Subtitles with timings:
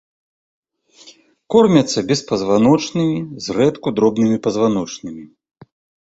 [1.55, 3.17] Кормяцца беспазваночнымі,
[3.47, 5.23] зрэдку дробнымі пазваночнымі.